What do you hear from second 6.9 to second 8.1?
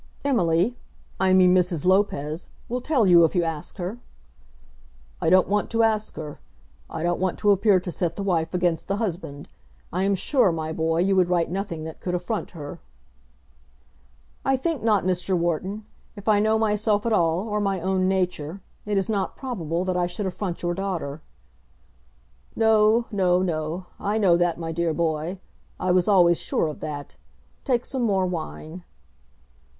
don't want to appear to